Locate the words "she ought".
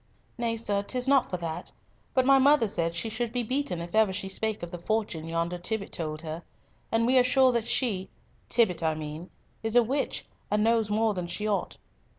11.27-11.77